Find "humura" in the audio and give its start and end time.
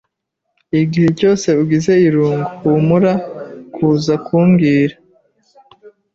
2.61-3.13